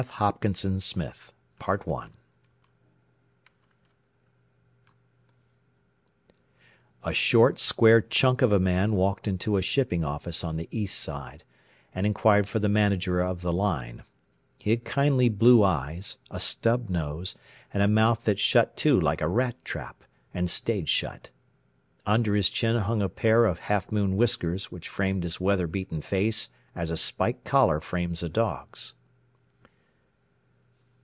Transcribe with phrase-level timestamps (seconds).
[0.07, 1.31] Hopkinson Smith
[1.63, 2.11] 1909
[7.03, 10.67] I A short, square chunk of a man walked into a shipping office on the
[10.71, 11.43] East Side,
[11.93, 14.03] and inquired for the Manager of the Line.
[14.57, 17.35] He had kindly blue eyes, a stub nose,
[17.71, 21.29] and a mouth that shut to like a rat trap, and stayed shut.
[22.07, 26.01] Under his chin hung a pair of half moon whiskers which framed his weather beaten
[26.01, 28.95] face as a spike collar frames a dog's.